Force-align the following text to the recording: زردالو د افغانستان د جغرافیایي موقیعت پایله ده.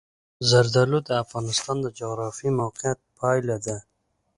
زردالو 0.49 0.99
د 1.07 1.09
افغانستان 1.23 1.77
د 1.81 1.87
جغرافیایي 1.99 2.57
موقیعت 2.61 2.99
پایله 3.17 3.57
ده. 3.65 3.77